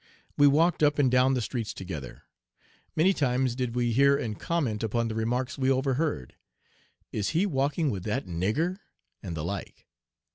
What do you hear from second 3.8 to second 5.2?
hear and comment upon the